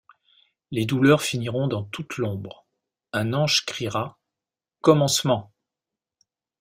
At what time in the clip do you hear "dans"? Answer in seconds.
1.67-1.83